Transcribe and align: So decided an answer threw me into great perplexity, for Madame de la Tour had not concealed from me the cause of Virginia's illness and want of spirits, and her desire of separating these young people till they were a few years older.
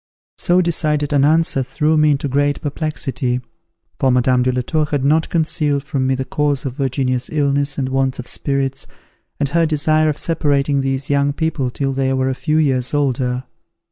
So 0.39 0.61
decided 0.61 1.13
an 1.13 1.23
answer 1.23 1.61
threw 1.61 1.95
me 1.95 2.09
into 2.09 2.27
great 2.27 2.59
perplexity, 2.59 3.39
for 3.99 4.09
Madame 4.11 4.41
de 4.41 4.51
la 4.51 4.63
Tour 4.63 4.85
had 4.85 5.05
not 5.05 5.29
concealed 5.29 5.83
from 5.83 6.07
me 6.07 6.15
the 6.15 6.25
cause 6.25 6.65
of 6.65 6.73
Virginia's 6.73 7.29
illness 7.31 7.77
and 7.77 7.87
want 7.87 8.17
of 8.17 8.25
spirits, 8.25 8.87
and 9.39 9.49
her 9.49 9.67
desire 9.67 10.09
of 10.09 10.17
separating 10.17 10.81
these 10.81 11.11
young 11.11 11.33
people 11.33 11.69
till 11.69 11.93
they 11.93 12.11
were 12.13 12.29
a 12.29 12.33
few 12.33 12.57
years 12.57 12.95
older. 12.95 13.43